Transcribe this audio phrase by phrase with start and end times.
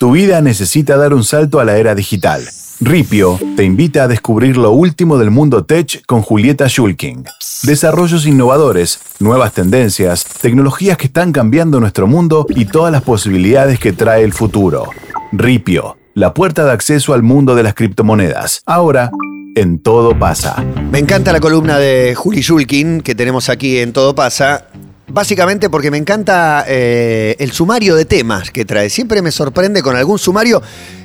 [0.00, 2.40] Tu vida necesita dar un salto a la era digital.
[2.80, 7.26] Ripio te invita a descubrir lo último del mundo tech con Julieta Schulking.
[7.64, 13.92] Desarrollos innovadores, nuevas tendencias, tecnologías que están cambiando nuestro mundo y todas las posibilidades que
[13.92, 14.88] trae el futuro.
[15.32, 18.62] Ripio, la puerta de acceso al mundo de las criptomonedas.
[18.64, 19.10] Ahora,
[19.54, 20.64] en Todo pasa.
[20.90, 24.64] Me encanta la columna de Juli Schulkin que tenemos aquí en Todo pasa.
[25.12, 28.88] Básicamente porque me encanta eh, el sumario de temas que trae.
[28.88, 30.62] Siempre me sorprende con algún sumario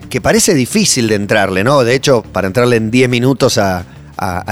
[0.10, 1.84] que parece difícil de entrarle, ¿no?
[1.84, 3.84] De hecho, para entrarle en 10 minutos a,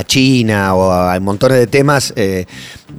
[0.08, 2.46] China o a, montones de temas, eh,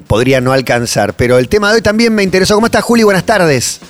[0.07, 1.15] podría no alcanzar.
[1.15, 2.55] Pero el tema de hoy también me interesó.
[2.55, 3.03] ¿Cómo estás, Juli?
[3.03, 3.81] Buenas tardes.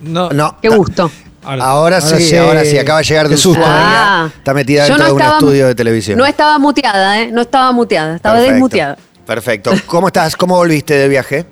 [0.00, 0.30] No.
[0.30, 1.10] no Qué gusto.
[1.44, 3.62] Ahora, sí, ahora sí, acaba de llegar de susto.
[3.64, 4.30] Ah.
[4.34, 6.16] Está metida dentro de un estudio de televisión.
[6.16, 7.30] No estaba muteada, ¿eh?
[7.32, 8.96] No estaba muteada, estaba desmuteada.
[9.26, 9.72] Perfecto.
[9.86, 10.36] ¿Cómo estás?
[10.36, 11.46] ¿Cómo volviste del viaje?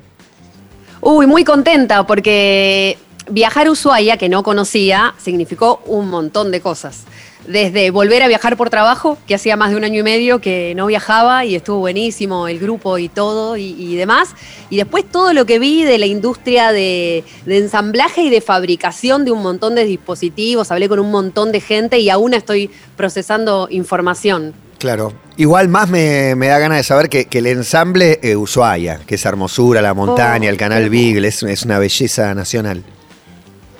[1.00, 2.98] Uy, muy contenta porque
[3.30, 7.04] viajar a Ushuaia, que no conocía, significó un montón de cosas.
[7.46, 10.74] Desde volver a viajar por trabajo, que hacía más de un año y medio que
[10.76, 14.34] no viajaba y estuvo buenísimo el grupo y todo y, demás.
[14.68, 19.30] Y después todo lo que vi de la industria de, ensamblaje y de fabricación de
[19.30, 20.70] un montón de dispositivos.
[20.70, 24.52] Hablé con un montón de gente y aún estoy procesando información.
[24.80, 25.12] Claro.
[25.36, 29.82] Igual más me, da ganas de saber que, el ensamble eh, Ushuaia, que es hermosura,
[29.82, 32.82] la montaña, oh, el canal Beagle, es, es, una belleza nacional.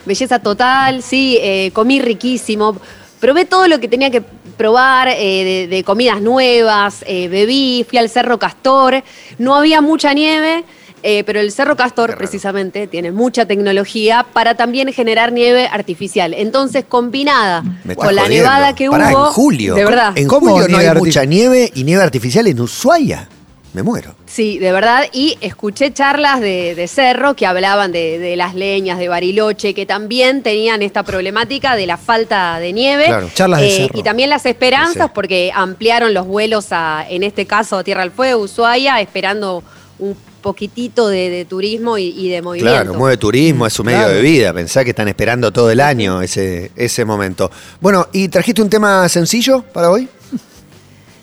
[0.04, 2.76] Belleza total, sí, eh, comí riquísimo.
[3.18, 8.38] Probé todo lo que tenía que probar eh, de, comidas nuevas, bebí, fui al Cerro
[8.38, 9.02] Castor,
[9.38, 10.64] no había mucha nieve,
[11.02, 16.34] pero el Cerro Castor precisamente tiene mucha tecnología para también generar nieve artificial.
[16.34, 17.64] Entonces, combinada
[17.96, 18.96] con la nevada que hubo...
[18.96, 19.74] En julio.
[19.74, 20.12] De verdad.
[20.16, 23.28] En julio no hay mucha nieve y nieve artificial en Ushuaia.
[23.72, 24.16] Me muero.
[24.26, 25.06] Sí, de verdad.
[25.12, 30.82] Y escuché charlas de, Cerro que hablaban de, las leñas, de Bariloche, que también tenían
[30.82, 33.04] esta problemática de la falta de nieve.
[33.06, 33.98] Claro, charlas de eh, Cerro.
[33.98, 38.10] Y también las esperanzas, porque ampliaron los vuelos a, en este caso, a Tierra del
[38.10, 39.62] Fuego, Ushuaia, esperando
[40.00, 42.82] un poquitito de, turismo y, de movimiento.
[42.82, 44.52] Claro, mueve turismo, es su medio de vida.
[44.52, 47.50] Pensá que están esperando todo el año ese, ese momento.
[47.80, 50.08] Bueno, ¿y trajiste un tema sencillo para hoy?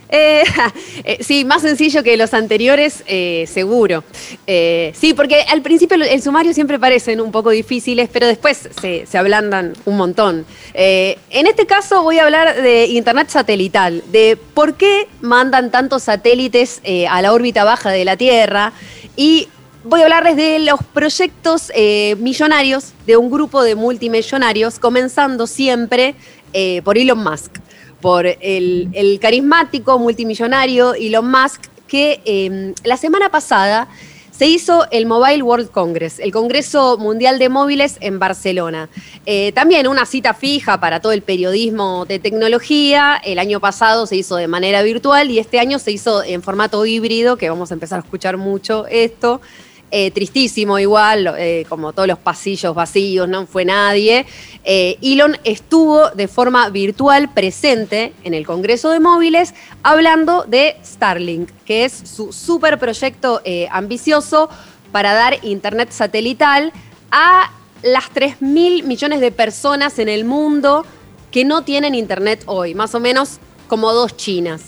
[0.09, 0.43] Eh,
[1.03, 4.03] eh, sí, más sencillo que los anteriores, eh, seguro.
[4.45, 9.17] sí, porque al principio el sumario siempre parecen un poco difíciles, pero después se, se
[9.17, 10.45] ablandan un montón.
[10.73, 16.81] en este caso voy a hablar de Internet satelital, de por qué mandan tantos satélites
[17.09, 18.73] a la órbita baja de la Tierra
[19.15, 19.47] y
[19.83, 21.71] voy a hablarles de los proyectos
[22.17, 26.15] millonarios de un grupo de multimillonarios, comenzando siempre
[26.83, 27.59] por Elon Musk
[28.01, 33.87] por el, carismático multimillonario Elon Musk, que em, la semana pasada
[34.37, 38.87] se hizo el Mobile World Congress, el Congreso Mundial de Móviles en Barcelona.
[39.25, 43.19] Eh, también una cita fija para todo el periodismo de tecnología.
[43.23, 46.85] El año pasado se hizo de manera virtual y este año se hizo en formato
[46.85, 49.41] híbrido, que vamos a empezar a escuchar mucho esto.
[49.89, 54.25] Eh, tristísimo igual, eh, como todos los pasillos vacíos, no fue nadie.
[54.65, 59.53] Eh, Elon estuvo de forma virtual presente en el Congreso de Móviles
[59.83, 64.49] hablando de Starlink, que es su super proyecto ambicioso
[64.91, 66.73] para dar internet satelital
[67.11, 67.49] a
[67.81, 70.85] las 3 mil millones de personas en el mundo
[71.31, 73.39] que no tienen internet hoy, más o menos
[73.69, 74.63] como dos chinas.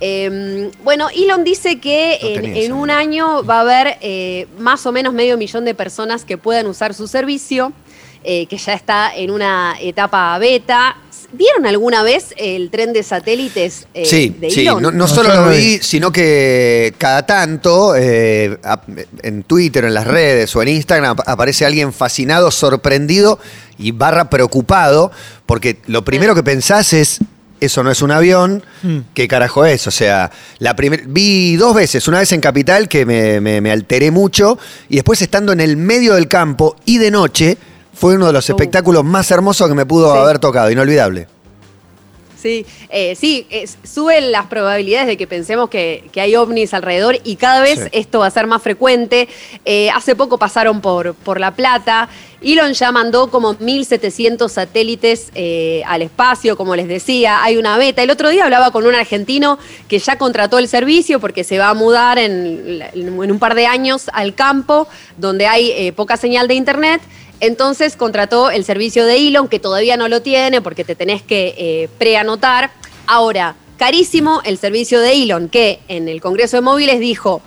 [0.00, 5.12] Em, bueno, Elon dice que en, un año va a haber eh, más o menos
[5.12, 7.72] medio millón de personas que puedan usar su servicio,
[8.24, 10.96] eh, que ya está en una etapa beta.
[11.32, 16.10] ¿Vieron alguna vez el tren de satélites eh, sí, Sí, no, solo lo vi, sino
[16.10, 23.38] que cada tanto en Twitter, en las redes o en Instagram aparece alguien fascinado, sorprendido
[23.78, 25.12] y barra preocupado,
[25.46, 27.20] porque lo primero que pensás es
[27.60, 28.98] eso no es un avión, hmm.
[29.14, 29.86] ¿qué carajo es?
[29.86, 30.74] O sea, la
[31.06, 35.60] vi dos veces, una vez en Capital que me, alteré mucho y después estando en
[35.60, 37.58] el medio del campo y de noche,
[37.94, 41.28] fue uno de los espectáculos más hermosos que me pudo haber tocado, inolvidable.
[42.40, 43.46] Sí, eh, sí,
[43.84, 48.28] suben las probabilidades de que pensemos que, hay ovnis alrededor y cada vez esto va
[48.28, 49.28] a ser más frecuente.
[49.66, 52.08] Eh, hace poco pasaron por, por La Plata.
[52.42, 58.02] Elon ya mandó como 1.700 satélites eh, al espacio, como les decía, hay una beta.
[58.02, 59.58] El otro día hablaba con un argentino
[59.88, 64.10] que ya contrató el servicio porque se va a mudar en, un par de años
[64.12, 67.02] al campo donde hay poca señal de internet
[67.40, 71.54] entonces contrató el servicio de Elon, que todavía no lo tiene porque te tenés que
[71.56, 72.70] eh, preanotar.
[73.06, 77.40] Ahora, carísimo el servicio de Elon, que en el Congreso de Móviles dijo,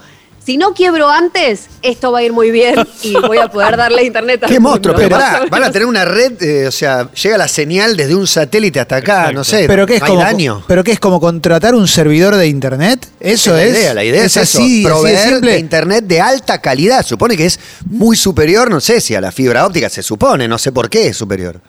[0.46, 4.04] si no quiebro antes, esto va a ir muy bien y voy a poder darle
[4.06, 7.38] internet a Qué monstruo, pero pará, van a tener una red, eh, o sea, llega
[7.38, 9.66] la señal desde un satélite hasta acá, no sé.
[9.68, 10.64] Pero que es no como, daño.
[10.68, 13.08] pero que es como contratar un servidor de internet.
[13.20, 13.74] Eso la es.
[13.78, 17.06] idea, la idea es, así, eso, así proveer de internet de alta calidad.
[17.06, 20.58] Supone que es muy superior, no sé si a la fibra óptica se supone, no
[20.58, 21.62] sé por qué es superior.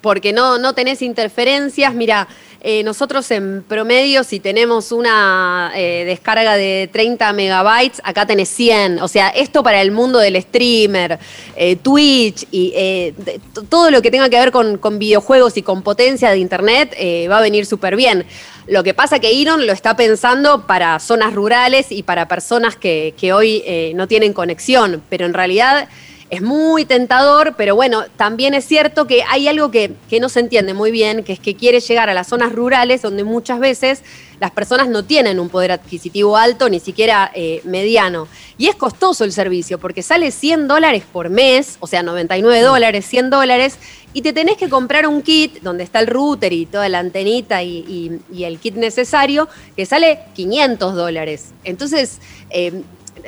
[0.00, 1.94] porque no, no tenés interferencias.
[1.94, 2.28] Mira,
[2.68, 8.98] eh, nosotros en promedio, si tenemos una eh, descarga de 30 megabytes, acá tenés 100.
[9.02, 11.16] O sea, esto para el mundo del streamer,
[11.54, 12.74] eh, Twitch y
[13.68, 16.96] todo lo que tenga que ver con, videojuegos y con potencia de internet
[17.30, 18.26] va a venir súper bien.
[18.66, 23.14] Lo que pasa que Iron lo está pensando para zonas rurales y para personas que,
[23.32, 23.62] hoy
[23.94, 25.88] no tienen conexión, pero en realidad
[26.28, 30.40] es muy tentador, pero bueno, también es cierto que hay algo que, que no se
[30.40, 34.02] entiende muy bien, que es que quiere llegar a las zonas rurales donde muchas veces
[34.40, 38.26] las personas no tienen un poder adquisitivo alto, ni siquiera eh, mediano.
[38.58, 43.06] Y es costoso el servicio, porque sale 100 dólares por mes, o sea, 99 dólares,
[43.06, 43.78] 100 dólares,
[44.12, 47.62] y te tenés que comprar un kit donde está el router y toda la antenita
[47.62, 51.52] y, y- y el kit necesario, que sale 500 dólares.
[51.64, 52.18] Entonces,
[52.50, 52.82] eh,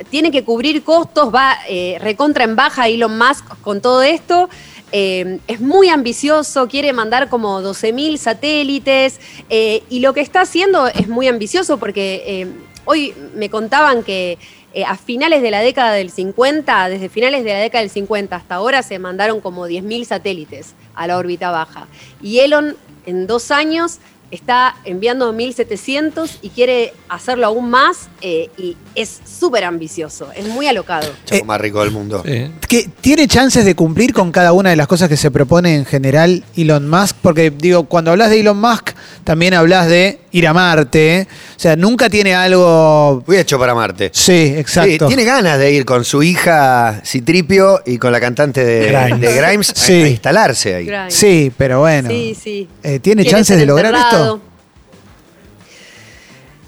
[0.09, 4.49] tiene que cubrir costos, va eh, recontra en baja Elon Musk con todo esto.
[4.91, 9.19] Eh, es muy ambicioso, quiere mandar como 12.000 satélites
[9.49, 12.47] eh, y lo que está haciendo es muy ambicioso porque
[12.85, 14.39] hoy me contaban que
[14.87, 18.55] a finales de la década del 50, desde finales de la década del 50 hasta
[18.55, 21.87] ahora se mandaron como 10.000 satélites a la órbita baja.
[22.21, 22.75] Y Elon
[23.05, 23.99] en dos años
[24.31, 30.67] está enviando 1.700 y quiere hacerlo aún más eh, y es súper ambicioso, es muy
[30.67, 31.11] alocado.
[31.25, 32.23] Chaco más rico del mundo.
[32.23, 35.85] Que tiene chances de cumplir con cada una de las cosas que se propone en
[35.85, 38.91] general Elon Musk, porque digo, cuando hablas de Elon Musk,
[39.23, 43.23] también hablas de ir a Marte, o sea, nunca tiene algo...
[43.25, 44.11] Fui hecho para Marte.
[44.13, 45.07] Sí, exacto.
[45.09, 49.21] Sí, tiene ganas de ir con su hija Citripio y con la cantante de Grimes.
[49.21, 50.01] de Grimes Sí.
[50.03, 50.85] a, instalarse ahí.
[50.85, 51.13] Grimes.
[51.13, 52.09] Sí, pero bueno.
[52.09, 52.69] Sí, sí.
[52.83, 54.35] Eh, ¿Tiene chances de lograr enterrado.
[54.35, 54.41] esto?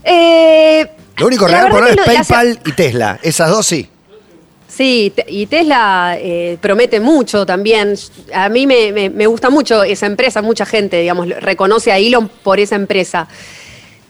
[0.04, 0.88] Eh,
[1.18, 3.20] Lo único real por ahora es que lo- hace- PayPal y Tesla.
[3.22, 3.88] Esas dos sí.
[4.74, 7.94] Sí, y Tesla eh, promete mucho también.
[8.34, 12.30] A mí me, me- me gusta mucho esa empresa, mucha gente, digamos, reconoce a Elon
[12.42, 13.28] por esa empresa.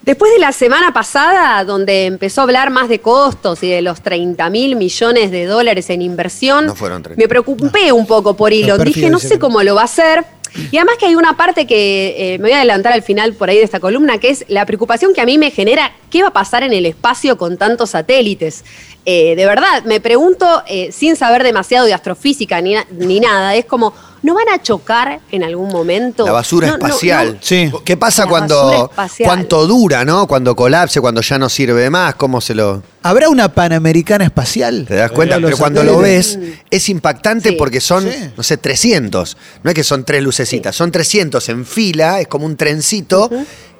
[0.02, 4.02] Después de la semana pasada, donde empezó a hablar más de costos y de los
[4.02, 7.20] 30 mil millones de dólares en inversión, No fueron 30.
[7.22, 8.78] me preocupé un poco por Elon.
[8.84, 10.24] Dije, no sé cómo lo va a hacer.
[10.70, 13.48] Y además que hay una parte que eh, me voy a adelantar al final por
[13.48, 16.28] ahí de esta columna, que es la preocupación que a mí me genera qué va
[16.28, 18.64] a pasar en el espacio con tantos satélites.
[19.04, 23.64] Eh, de verdad, me pregunto, eh, sin saber demasiado de astrofísica ni, ni nada, es
[23.64, 26.24] como, ¿no van a chocar en algún momento?
[26.24, 27.34] La basura No, espacial.
[27.34, 27.38] no.
[27.42, 27.70] Sí.
[27.84, 28.90] ¿Qué pasa La cuando
[29.24, 30.26] cuánto dura, no?
[30.28, 34.84] Cuando colapse, cuando ya no sirve más, cómo se lo ¿Habrá una Panamericana espacial?
[34.86, 36.38] te das cuenta, pero cuando lo ves
[36.70, 37.54] es impactante Sí.
[37.58, 38.16] porque son, Sí.
[38.36, 39.36] no sé, 300.
[39.62, 43.28] No es que son tres lucecitas, son 300 en fila, es como un trencito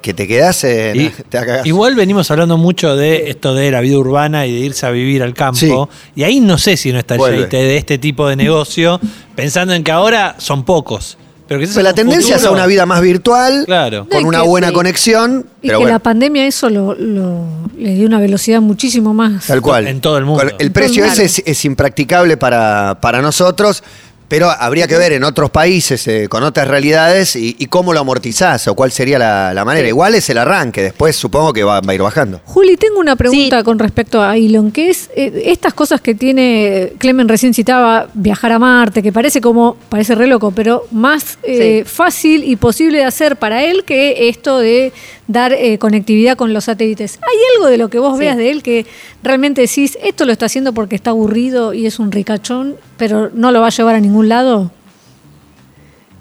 [0.00, 3.96] que te quedas en Y- te igual venimos hablando mucho de esto de la vida
[3.98, 5.88] urbana y de irse a vivir al campo.
[5.92, 6.10] Sí.
[6.20, 7.38] Y ahí no sé si no está el Vuelve.
[7.42, 9.00] jeite de este tipo de negocio,
[9.36, 11.16] pensando en que ahora son pocos.
[11.58, 14.06] Pero la tendencia es a una vida más virtual, Claro.
[14.10, 14.74] con No, una buena sí.
[14.74, 17.46] conexión, Y pero que bueno, la pandemia eso lo, lo-
[17.78, 19.46] le dio una velocidad muchísimo más.
[19.46, 19.86] tal cual.
[19.88, 20.44] En todo el mundo.
[20.58, 21.12] El precio Claro.
[21.22, 23.82] ese es, es impracticable para, para nosotros,
[24.32, 28.00] pero habría que ver en otros países eh, con otras realidades y, y cómo lo
[28.00, 29.86] amortizás o cuál sería la, la manera.
[29.86, 32.40] Igual es el arranque, después supongo que va, va a ir bajando.
[32.46, 33.62] Juli, tengo una pregunta Sí.
[33.62, 38.52] con respecto a Elon, que es eh, estas cosas que tiene, Clemen recién citaba, viajar
[38.52, 43.04] a Marte, que parece como, parece re loco, pero más eh, fácil y posible de
[43.04, 44.94] hacer para él que esto de
[45.28, 47.18] dar eh, conectividad con los satélites.
[47.22, 48.20] ¿Hay algo de lo que vos Sí.
[48.20, 48.86] veas de él que
[49.22, 53.52] realmente decís, esto lo está haciendo porque está aburrido y es un ricachón, pero no
[53.52, 54.70] lo va a llevar a ningún lado?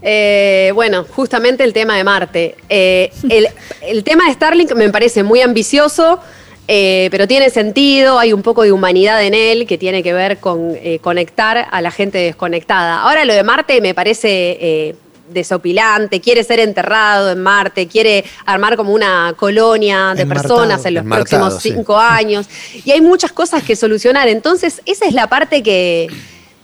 [0.03, 2.55] Eh, bueno, justamente el tema de Marte.
[2.69, 3.47] Eh, el,
[3.81, 6.19] el tema de Starlink me parece muy ambicioso,
[6.67, 10.39] eh, pero tiene sentido, hay un poco de humanidad en él que tiene que ver
[10.39, 13.01] con conectar a la gente desconectada.
[13.01, 14.95] Ahora lo de Marte me parece
[15.31, 20.57] desopilante, quiere ser enterrado en Marte, quiere armar como una colonia de Enmartado.
[20.57, 21.71] personas en los Enmartado, próximos sí.
[21.71, 22.47] cinco años.
[22.85, 24.27] Y hay muchas cosas que solucionar.
[24.27, 26.07] Entonces, esa es la parte que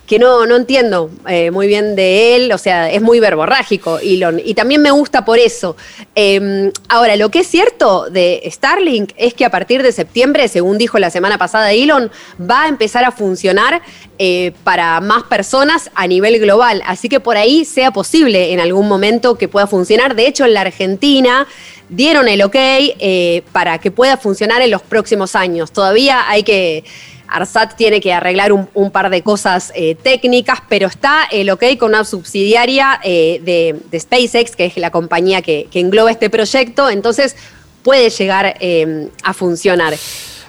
[0.07, 4.41] que no, no entiendo eh, muy bien de él, o sea, es muy verborrágico Elon,
[4.43, 5.75] y también me gusta por eso.
[6.15, 10.77] Eh, ahora, lo que es cierto de Starlink es que a partir de septiembre, según
[10.77, 12.09] dijo la semana pasada Elon,
[12.39, 13.81] va a empezar a funcionar
[14.17, 18.87] eh, para más personas a nivel global, así que por ahí sea posible en algún
[18.87, 20.15] momento que pueda funcionar.
[20.15, 21.45] De hecho, en la Argentina
[21.89, 25.71] dieron el ok eh, para que pueda funcionar en los próximos años.
[25.71, 26.83] Todavía hay que
[27.27, 31.89] ARSAT tiene que arreglar un, par de cosas eh, técnicas, pero está el OK con
[31.89, 37.35] una subsidiaria eh, de, SpaceX, que es la compañía que, engloba este proyecto, entonces
[37.83, 39.93] puede llegar eh, a funcionar.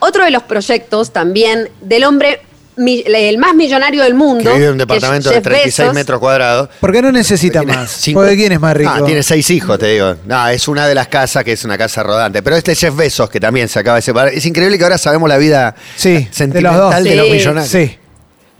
[0.01, 2.41] Otro de los proyectos también del hombre,
[2.79, 4.45] el más millonario del mundo.
[4.51, 5.95] Que vive en un departamento de Jeff 36 Bezos.
[5.95, 6.69] metros cuadrados.
[6.81, 7.91] ¿Por qué no necesita Tiene más?
[7.91, 8.91] cinco- Porque ¿quién es más rico?
[8.95, 10.15] Ah, tiene seis hijos, te digo.
[10.27, 12.43] No, es una de las casas que es una casa rodante.
[12.43, 14.33] Pero este Jeff Bezos, que también se acaba de separar.
[14.33, 17.03] Es increíble que ahora sabemos la vida Sí, de los sentimental dos.
[17.05, 17.71] de los millonarios.
[17.71, 17.99] Sí.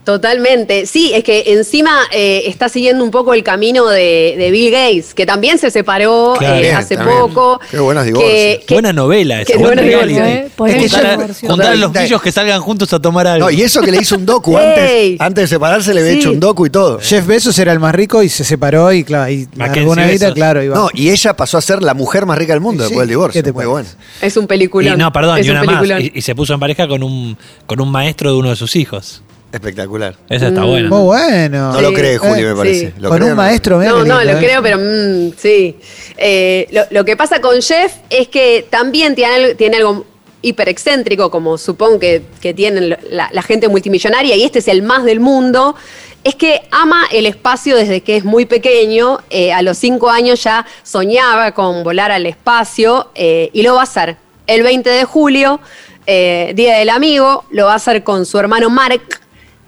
[0.03, 0.85] Totalmente.
[0.87, 5.13] Sí, es que encima eh, está siguiendo un poco el camino de, de Bill Gates,
[5.13, 6.55] que también se separó Claro.
[6.55, 7.19] eh, Bien, hace también.
[7.19, 7.59] poco.
[7.69, 8.65] Qué buenos Que- divorcios.
[8.65, 10.19] que- Buena novela esa, qué buen buenos reality.
[10.19, 11.47] Eh, Es que.
[11.47, 13.45] Juntar a los pillos que salgan juntos a tomar algo.
[13.45, 16.19] No, y eso que le hizo un docu antes, antes de separarse, le había Sí.
[16.19, 16.99] hecho un docu y todo.
[17.01, 20.07] Jeff Bezos era el más rico y se separó y claro, y Mackenzie largó una
[20.07, 20.75] vida, claro, iba.
[20.75, 23.09] No, y ella pasó a ser la mujer más rica del mundo Sí, después del
[23.09, 23.39] divorcio.
[23.39, 23.87] ¿qué te Muy bueno.
[24.21, 24.93] Es un peliculón.
[24.95, 25.75] Y no, perdón, es y un una más.
[25.81, 26.01] peliculón.
[26.01, 28.75] Y, y se puso en pareja con un, con un maestro de uno de sus
[28.75, 29.21] hijos.
[29.51, 30.15] Espectacular.
[30.29, 30.67] Esa está Mm.
[30.67, 30.89] buena.
[30.89, 31.73] Muy bueno.
[31.73, 32.87] No lo cree, Juli, me parece.
[32.87, 32.93] sí.
[32.99, 33.43] ¿Lo Con cree o un no?
[33.43, 34.43] maestro, No, no, lindo, lo ¿eh?
[34.43, 35.75] creo, pero mm, sí.
[36.17, 40.05] Eh, lo, lo que pasa con Jeff es que también tiene algo, tiene algo
[40.41, 44.83] hiper excéntrico, como supongo que, que tienen la, la gente multimillonaria, y este es el
[44.83, 45.75] más del mundo,
[46.23, 49.19] es que ama el espacio desde que es muy pequeño.
[49.31, 53.81] Eh, a los cinco años ya soñaba con volar al espacio eh, y lo va
[53.81, 54.17] a hacer.
[54.45, 55.59] El 20 de julio,
[56.05, 59.01] eh, Día del Amigo, lo va a hacer con su hermano Mark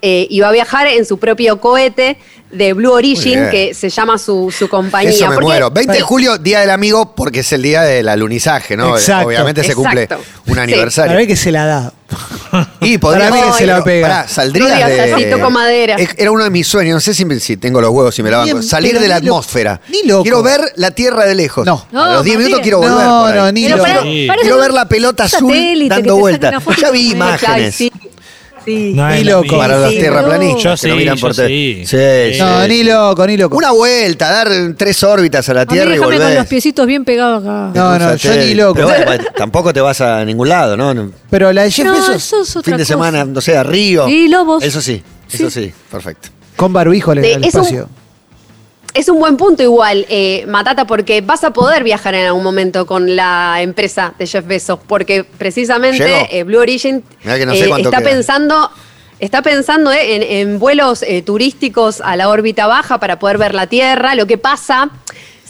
[0.02, 2.18] eh, y va a viajar en su propio cohete
[2.50, 5.08] de Blue Origin, que se llama su, su compañía.
[5.10, 5.70] Eso me Porque- muero.
[5.70, 8.94] 20 de julio, Día del Amigo, porque es el día del alunizaje, ¿no?
[8.94, 9.28] Exacto.
[9.28, 10.22] Obviamente se cumple Exacto.
[10.48, 11.08] un aniversario.
[11.10, 11.92] Para ver que se la da.
[12.82, 14.06] Y podría Para mí que se la pega.
[14.08, 15.12] Pará, saldría No digas de.
[15.14, 15.96] así, toco madera.
[16.18, 18.38] Era uno de mis sueños, no sé si, si tengo los huevos y me la
[18.38, 18.52] banco.
[18.52, 19.80] Bien, Salir pero de la ni lo- atmósfera.
[19.88, 20.22] ni loco.
[20.24, 21.64] Quiero ver la Tierra de lejos.
[21.64, 21.86] No.
[21.94, 22.92] A los 10 No, minutos quiero volver.
[23.06, 23.38] No, por ahí.
[23.38, 23.88] no, ni Pero loco.
[23.88, 26.50] para- parece Quiero ver la pelota azul satélite que dando vueltas.
[26.50, 27.74] una foto Ya vi imágenes.
[27.74, 27.90] sí,
[28.64, 28.92] sí.
[28.94, 29.42] No Ni es lo loco.
[29.44, 29.58] mismo.
[29.58, 31.82] Para los Sí, tierraplanistas Yo que lo sí, miran yo por sí.
[31.86, 31.96] Sí,
[32.38, 32.68] No, sí.
[32.68, 33.56] ni loco, ni loco.
[33.56, 36.38] Una vuelta, dar tres órbitas a la A mí Tierra y déjame con volver.
[36.38, 37.70] los piecitos bien pegados acá.
[37.74, 38.74] No, no, yo ni loco.
[38.74, 41.10] Pero bueno, bueno, tampoco te vas a ningún lado, ¿no?
[41.30, 42.94] Pero la de Jeff No, Bezos eso es otra Fin de cosa.
[42.94, 44.08] semana, no sé, a Río.
[44.08, 44.62] Y lobos.
[44.62, 46.28] Eso sí, eso sí, perfecto.
[46.56, 47.88] con barbijo le De- da el es un- espacio.
[48.94, 52.86] Es un buen punto igual, eh, Matata, porque vas a poder viajar en algún momento
[52.86, 57.98] con la empresa de Jeff Bezos, porque precisamente eh, Blue Origin no sé eh, está
[57.98, 58.10] queda.
[58.10, 58.70] pensando...
[59.18, 63.54] Está pensando eh, en, en vuelos eh, turísticos a la órbita baja para poder ver
[63.54, 64.16] la Tierra.
[64.16, 64.90] Lo que pasa,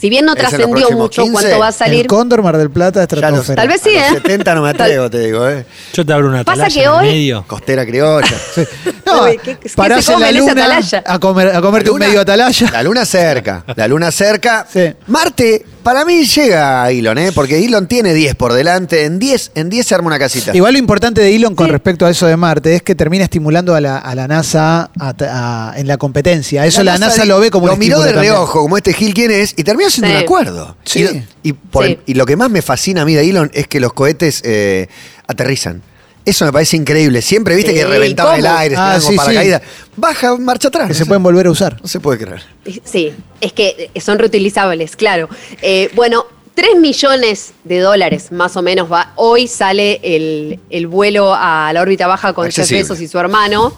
[0.03, 1.31] si bien no ¿Es en los trascendió mucho 15?
[1.31, 3.55] cuánto va a salir, El Cóndor, Mar del Plata, los- estratosfera.
[3.55, 4.21] Tal vez sí, a los ¿eh?
[4.21, 5.65] 70 no me atrevo, te digo, ¿eh?
[5.93, 7.45] Yo te abro una Pasa que hoy- medio.
[7.47, 8.27] Costera criolla.
[8.53, 8.63] Sí.
[9.05, 12.69] No, ¿qué- parás en la luna a, comer, a comerte un luna- medio atalaya.
[12.71, 14.65] La luna cerca, la luna cerca.
[14.71, 14.93] Sí.
[15.07, 17.31] Marte, para mí llega a Elon, ¿eh?
[17.33, 19.03] Porque Elon tiene 10 por delante.
[19.05, 20.51] En 10, en 10 se arma una casita.
[20.55, 23.75] Igual lo importante de Elon con respecto a eso de Marte es que termina estimulando
[23.75, 26.65] a la, a la NASA a- a- en la competencia.
[26.65, 29.31] Eso la, NASA, lo ve como Lo un miró de reojo, como este Gil quién
[29.31, 30.15] es, y terminó siendo Sí.
[30.17, 30.77] un acuerdo.
[30.83, 31.25] Sí.
[31.43, 31.91] Y, y por Sí.
[31.93, 34.41] el- y lo que más me fascina a mí de Elon es que los cohetes
[34.43, 34.87] eh,
[35.27, 35.81] aterrizan.
[36.25, 37.21] Eso me parece increíble.
[37.21, 39.61] Siempre viste que Sí, reventaba el aire, Ah, paracaídas.
[39.97, 40.83] Baja, marcha atrás.
[40.87, 41.05] Que no se sé.
[41.07, 41.81] pueden volver a usar.
[41.81, 42.41] No se puede creer.
[42.85, 45.27] Sí, es que son reutilizables, claro.
[45.61, 49.11] Eh, bueno, 3 millones de dólares más o menos va.
[49.17, 52.69] Hoy sale el, el vuelo a la órbita baja con Jeff.
[52.71, 53.73] Bezos y su hermano.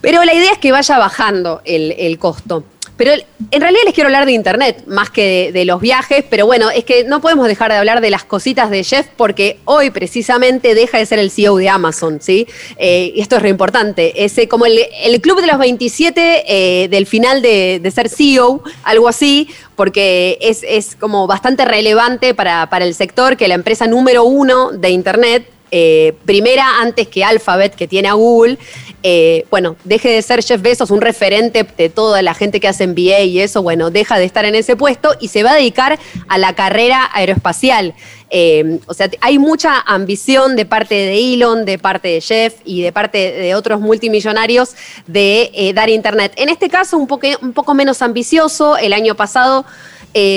[0.00, 2.64] Pero la idea es que vaya bajando el, el costo.
[2.96, 6.70] Pero en realidad les quiero hablar de Internet más que de, los viajes, pero bueno,
[6.70, 10.74] es que no podemos dejar de hablar de las cositas de Jeff porque hoy precisamente
[10.74, 12.46] deja de ser el CEO de Amazon, ¿sí?
[12.76, 14.24] Eh, y esto es re importante.
[14.24, 14.80] Es como el,
[15.20, 20.64] club de los 27 eh, del final de, de ser CEO, algo así, porque es,
[20.66, 25.46] es como bastante relevante para, para el sector que la empresa número uno de Internet
[25.74, 28.58] eh, primera antes que Alphabet, que tiene a Google,
[29.02, 32.86] eh, bueno, deje de ser Jeff Bezos un referente de toda la gente que hace
[32.86, 35.98] MBA y eso, bueno, deja de estar en ese puesto y se va a dedicar
[36.28, 37.94] a la carrera aeroespacial.
[38.30, 42.82] Eh, o sea, hay mucha ambición de parte de Elon, de parte de Jeff y
[42.82, 44.70] de parte de otros multimillonarios
[45.06, 46.32] de eh, dar Internet.
[46.36, 48.76] En este caso, un, poco menos ambicioso.
[48.76, 49.64] El año pasado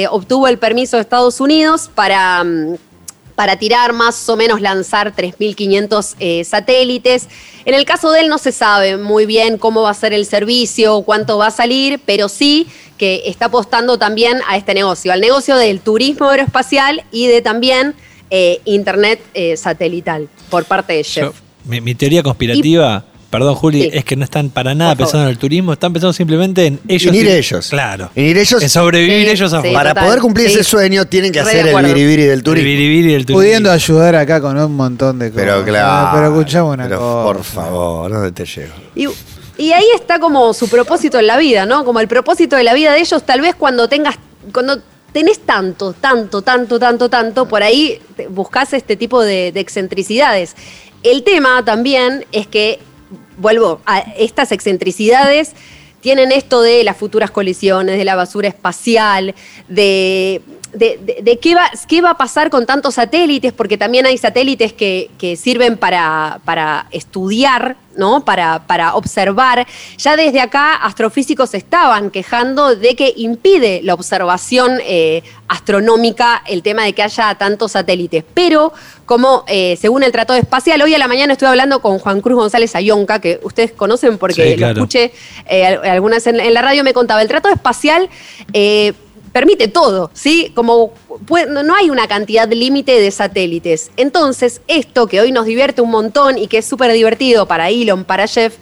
[0.09, 2.43] obtuvo el permiso de Estados Unidos para...
[3.35, 7.27] para tirar más o menos lanzar 3.500 eh, satélites.
[7.65, 10.25] En el caso de él no se sabe muy bien cómo va a ser el
[10.25, 15.19] servicio, cuánto va a salir, pero sí que está apostando también a este negocio, al
[15.19, 17.93] negocio del turismo aeroespacial y de también
[18.29, 21.23] eh, Internet eh, satelital por parte de Jeff.
[21.25, 21.33] Yo-
[21.65, 23.03] mi, mi teoría conspirativa,
[23.37, 23.89] perdón Juli, Sí.
[23.93, 27.13] es que no están para nada pensando en el turismo, están pensando simplemente en ellos.
[27.13, 27.67] En ir y- ellos.
[27.69, 28.09] Claro.
[28.15, 28.61] En ir ellos.
[28.63, 29.69] En sobrevivir Sí, ellos a sí.
[29.73, 30.53] Para total, poder cumplir sí.
[30.55, 32.65] ese sueño tienen que Re hacer el biribiri del turismo.
[32.67, 33.41] Vivir el turismo.
[33.41, 35.45] Pudiendo ayudar acá con un montón de cosas.
[35.45, 36.09] Pero claro.
[36.13, 37.23] Pero escuchame una pero cosa.
[37.33, 38.73] Por favor, ¿dónde te llego?
[38.95, 39.07] Y,
[39.61, 41.85] y ahí está como su propósito en la vida, ¿no?
[41.85, 44.15] Como el propósito de la vida de ellos, tal vez cuando tengas,
[44.53, 44.79] cuando
[45.13, 47.99] tenés tanto, tanto, tanto, tanto, tanto, por ahí
[48.29, 50.55] buscas este tipo de, de excentricidades.
[51.03, 52.79] El tema también es que,
[53.37, 55.53] vuelvo, a estas excentricidades
[56.01, 59.33] tienen esto de las futuras colisiones, de la basura espacial,
[59.67, 60.41] de,
[60.75, 64.17] de, de- de qué, va, qué va a pasar con tantos satélites, porque también hay
[64.17, 68.25] satélites que, que sirven para, para estudiar, ¿no?
[68.25, 69.65] Para, para observar.
[69.97, 76.83] Ya desde acá astrofísicos estaban quejando de que impide la observación eh, astronómica el tema
[76.83, 78.23] de que haya tantos satélites.
[78.33, 78.73] Pero
[79.05, 82.37] como eh, según el Tratado Espacial, hoy a la mañana estuve hablando con Juan Cruz
[82.37, 84.73] González Ayonca, que ustedes conocen porque Sí, claro.
[84.75, 85.13] lo escuché
[85.47, 88.09] eh, al- algunas en, en la radio, me contaba, el Tratado Espacial...
[89.35, 90.53] permite todo, ¿sí?
[90.55, 90.93] Como
[91.27, 93.91] puede- no hay una cantidad límite de satélites.
[93.97, 98.05] Entonces, esto que hoy nos divierte un montón y que es súper divertido para Elon,
[98.05, 98.55] para Jeff,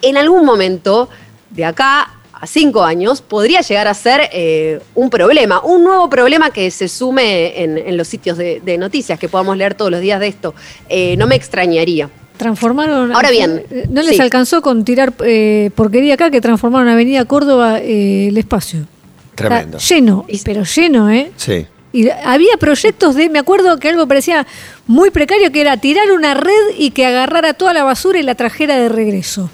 [0.00, 1.10] en algún momento,
[1.50, 6.48] de acá a cinco años, podría llegar a ser eh, un problema, un nuevo problema
[6.50, 10.00] que se sume en, en los sitios de, de noticias, que podamos leer todos los
[10.00, 10.54] días de esto.
[10.88, 12.08] Eh, no me extrañaría.
[12.38, 13.14] Transformaron.
[13.14, 14.22] Ahora bien, eh, No les sí.
[14.22, 18.86] alcanzó con tirar eh, porquería acá que transformaron Avenida Córdoba el espacio.
[19.36, 19.76] Tremendo.
[19.78, 21.30] Está lleno, pero lleno, ¿eh?
[21.36, 21.66] Sí.
[21.92, 24.46] Y había proyectos de, me acuerdo que algo parecía
[24.86, 28.34] muy precario, que era tirar una red y que agarrara toda la basura y la
[28.34, 29.48] trajera de regreso.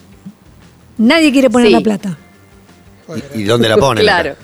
[0.98, 1.72] Nadie quiere poner Sí.
[1.74, 2.16] la plata.
[3.34, 4.02] ¿Y, y dónde la ponen?
[4.04, 4.34] Claro.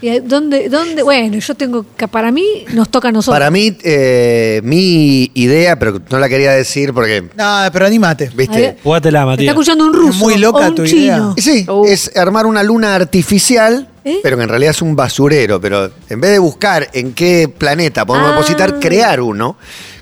[0.00, 1.02] ¿Y dónde, dónde?
[1.02, 3.34] Bueno, yo tengo que para mí nos toca a nosotros.
[3.34, 8.30] Para mí, eh, mi idea, pero no la quería decir porque, No, pero anímate.
[8.34, 8.76] ¿viste?
[8.82, 9.40] Jugátela, Te Matías.
[9.40, 10.18] está escuchando un ruso.
[10.20, 11.00] muy loca o un tu chino.
[11.00, 11.32] idea.
[11.38, 11.84] Sí, Uh.
[11.86, 14.20] es armar una luna artificial, ¿Eh?
[14.22, 15.60] pero que en realidad es un basurero.
[15.60, 18.32] Pero en vez de buscar en qué planeta podemos Ah.
[18.34, 19.56] depositar, crear uno,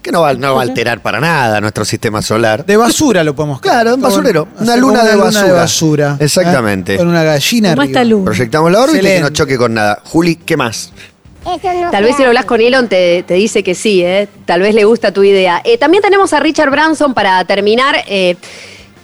[0.07, 2.65] que no va, no va a alterar para nada nuestro sistema solar.
[2.65, 3.83] De basura lo podemos crear.
[3.83, 4.49] Claro, un basurero.
[4.61, 5.53] Una luna de luna basura.
[5.53, 6.95] basura, Exactamente.
[6.95, 6.97] ¿eh?
[6.97, 8.01] Con una gallina Como arriba.
[8.01, 8.25] esta luna.
[8.25, 10.01] Proyectamos la órbita y que no choque con nada.
[10.05, 10.93] Juli, ¿qué más?
[11.93, 14.29] Tal vez si lo hablas con Elon te, te dice que sí, ¿eh?
[14.45, 15.61] tal vez le gusta tu idea.
[15.65, 18.37] Eh, también tenemos a Richard Branson para terminar, eh,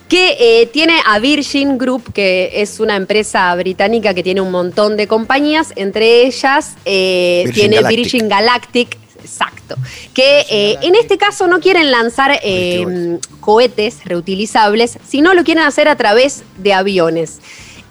[0.08, 4.96] que eh, tiene a Virgin Group, que es una empresa británica que tiene un montón
[4.96, 7.96] de compañías, entre ellas eh, Virgin tiene Galactic.
[7.98, 8.98] Virgin Galactic.
[9.22, 9.76] Exacto.
[10.14, 15.88] Que eh, en este caso no quieren lanzar eh, cohetes reutilizables, sino lo quieren hacer
[15.88, 17.40] a través de aviones.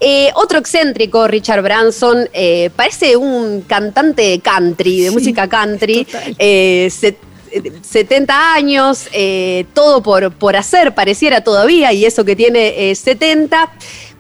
[0.03, 6.07] Eh, otro excéntrico, Richard Branson, eh, parece un cantante de country, de Sí, música country.
[6.39, 7.17] Eh, se-
[7.81, 13.71] 70 años, eh, todo por, por hacer, pareciera todavía, y eso que tiene eh, 70.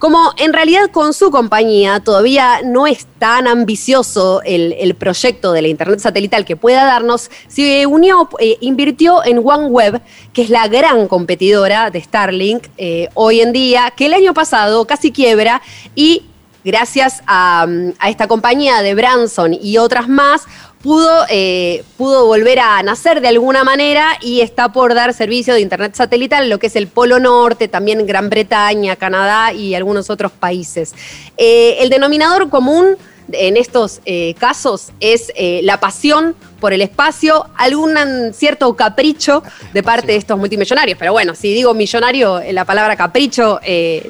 [0.01, 5.61] Como en realidad con su compañía todavía no es tan ambicioso el, el proyecto de
[5.61, 10.01] la Internet satelital que pueda darnos, se unió, eh, invirtió en OneWeb,
[10.33, 14.85] que es la gran competidora de Starlink eh, hoy en día, que el año pasado
[14.87, 15.61] casi quiebra
[15.93, 16.23] y
[16.63, 17.67] gracias a
[18.07, 20.47] esta compañía de Branson y otras más,
[20.81, 25.61] pudo, eh, pudo volver a nacer de alguna manera y está por dar servicio de
[25.61, 30.09] Internet satelital en lo que es el Polo Norte, también Gran Bretaña, Canadá y algunos
[30.09, 30.93] otros países.
[31.37, 32.97] Eh, el denominador común
[33.33, 35.31] en estos eh, casos es
[35.63, 37.95] la pasión por el espacio, algún
[38.33, 39.41] cierto capricho
[39.73, 40.97] de parte de estos multimillonarios.
[40.99, 43.61] Pero bueno, si digo millonario, la palabra capricho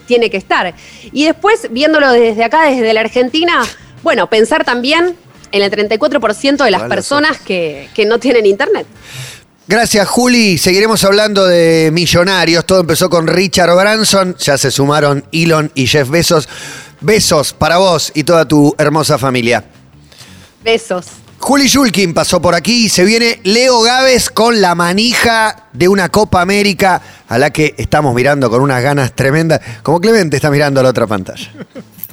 [0.07, 0.73] tiene que estar.
[1.11, 3.63] Y después, viéndolo desde acá, desde la Argentina,
[4.01, 5.15] bueno, pensar también
[5.51, 8.85] en el 34% de las personas que, que no tienen internet.
[9.67, 10.57] Gracias, Juli.
[10.57, 12.65] Seguiremos hablando de millonarios.
[12.65, 14.35] Todo empezó con Richard Branson.
[14.37, 16.49] Ya se sumaron Elon y Jeff Bezos.
[16.99, 19.63] Besos para vos y toda tu hermosa familia.
[20.63, 21.05] Besos.
[21.39, 26.09] Juli Shulkin pasó por aquí y se viene Leo Gávez con la manija de una
[26.09, 29.59] Copa América a la que estamos mirando con unas ganas tremendas.
[29.81, 31.51] Como Clemente está mirando a la otra pantalla.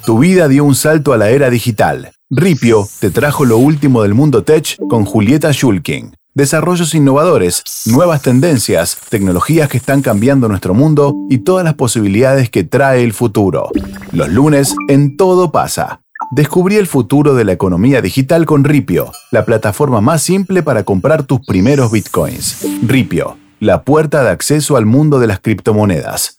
[0.06, 2.12] Tu vida dio un salto a la era digital.
[2.30, 6.14] Ripio te trajo lo último del mundo tech con Julieta Schulking.
[6.34, 12.64] Desarrollos innovadores, nuevas tendencias, tecnologías que están cambiando nuestro mundo y todas las posibilidades que
[12.64, 13.70] trae el futuro.
[14.12, 16.02] Los lunes en Todo pasa.
[16.30, 21.22] Descubrí el futuro de la economía digital con Ripio, la plataforma más simple para comprar
[21.22, 22.62] tus primeros bitcoins.
[22.82, 26.34] Ripio, la puerta de acceso al mundo de las criptomonedas.